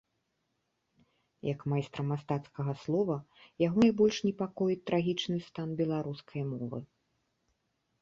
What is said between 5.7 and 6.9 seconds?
беларускай мовы.